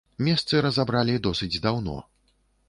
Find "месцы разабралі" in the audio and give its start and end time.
0.27-1.19